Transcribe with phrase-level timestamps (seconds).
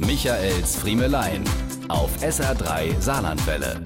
[0.00, 1.42] Michaels Friemelein
[1.88, 3.82] auf SR3 Saarlandwelle.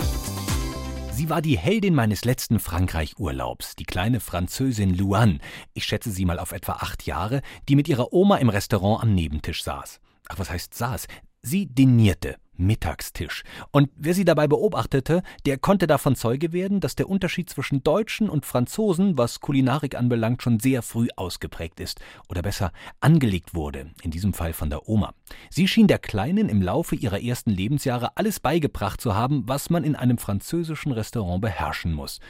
[1.11, 5.39] Sie war die Heldin meines letzten Frankreich-Urlaubs, die kleine Französin Luanne.
[5.73, 9.15] Ich schätze sie mal auf etwa acht Jahre, die mit ihrer Oma im Restaurant am
[9.15, 10.01] Nebentisch saß.
[10.29, 11.07] Ach, was heißt saß?
[11.41, 12.37] Sie dinierte.
[12.67, 13.45] Mittagstisch.
[13.71, 18.29] Und wer sie dabei beobachtete, der konnte davon Zeuge werden, dass der Unterschied zwischen Deutschen
[18.29, 22.01] und Franzosen, was Kulinarik anbelangt, schon sehr früh ausgeprägt ist.
[22.29, 25.15] Oder besser angelegt wurde, in diesem Fall von der Oma.
[25.51, 29.85] Sie schien der Kleinen im Laufe ihrer ersten Lebensjahre alles beigebracht zu haben, was man
[29.85, 32.21] in einem französischen Restaurant beherrschen muss.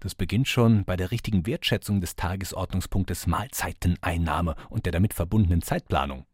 [0.00, 6.26] Das beginnt schon bei der richtigen Wertschätzung des Tagesordnungspunktes Mahlzeiteneinnahme und der damit verbundenen Zeitplanung.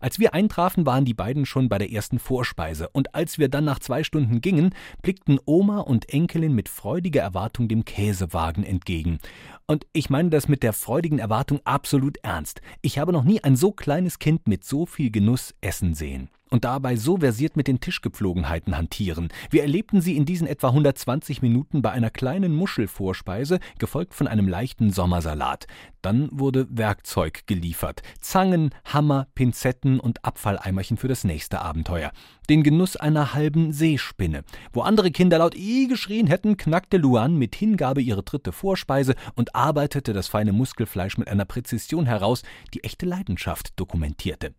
[0.00, 3.64] Als wir eintrafen, waren die beiden schon bei der ersten Vorspeise, und als wir dann
[3.64, 9.18] nach zwei Stunden gingen, blickten Oma und Enkelin mit freudiger Erwartung dem Käsewagen entgegen.
[9.66, 12.60] Und ich meine das mit der freudigen Erwartung absolut ernst.
[12.82, 16.64] Ich habe noch nie ein so kleines Kind mit so viel Genuss essen sehen und
[16.64, 19.28] dabei so versiert mit den Tischgepflogenheiten hantieren.
[19.50, 24.48] Wir erlebten sie in diesen etwa 120 Minuten bei einer kleinen Muschelvorspeise, gefolgt von einem
[24.48, 25.66] leichten Sommersalat.
[26.02, 28.02] Dann wurde Werkzeug geliefert.
[28.20, 32.12] Zangen, Hammer, Pinzetten und Abfalleimerchen für das nächste Abenteuer.
[32.48, 34.44] Den Genuss einer halben Seespinne.
[34.72, 39.56] Wo andere Kinder laut I geschrien hätten, knackte Luan mit Hingabe ihre dritte Vorspeise und
[39.56, 44.54] arbeitete das feine Muskelfleisch mit einer Präzision heraus, die echte Leidenschaft dokumentierte.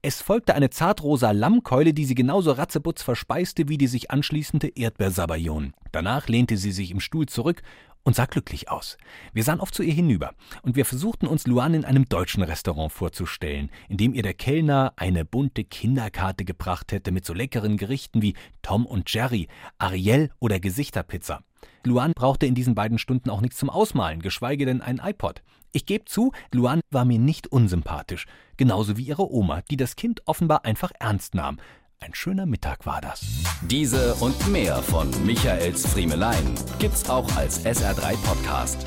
[0.00, 5.74] Es folgte eine zartrosa Lammkeule, die sie genauso ratzeputz verspeiste wie die sich anschließende Erdbeersabayon.
[5.92, 7.62] Danach lehnte sie sich im Stuhl zurück
[8.06, 8.96] und sah glücklich aus.
[9.32, 12.92] Wir sahen oft zu ihr hinüber, und wir versuchten uns Luan in einem deutschen Restaurant
[12.92, 18.22] vorzustellen, in dem ihr der Kellner eine bunte Kinderkarte gebracht hätte mit so leckeren Gerichten
[18.22, 21.42] wie Tom und Jerry, Ariel oder Gesichterpizza.
[21.86, 25.42] Luan brauchte in diesen beiden Stunden auch nichts zum Ausmalen, geschweige denn ein iPod.
[25.72, 30.22] Ich gebe zu, Luan war mir nicht unsympathisch, genauso wie ihre Oma, die das Kind
[30.26, 31.58] offenbar einfach ernst nahm.
[32.00, 33.24] Ein schöner Mittag war das.
[33.62, 38.86] Diese und mehr von Michaels Friemelein gibt's auch als SR3 Podcast.